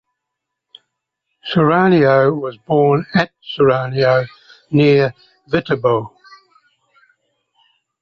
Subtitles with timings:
[1.47, 4.25] Soriano was born at Soriano,
[4.71, 5.13] near
[5.47, 6.11] Viterbo.